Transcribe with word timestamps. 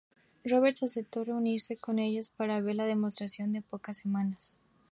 Roberts 0.45 0.81
aceptó 0.81 1.23
reunirse 1.23 1.77
con 1.77 1.99
ellos 1.99 2.29
para 2.31 2.59
ver 2.59 2.75
la 2.75 2.85
demostración 2.87 3.55
en 3.55 3.61
pocas 3.61 3.97
semanas. 3.97 4.57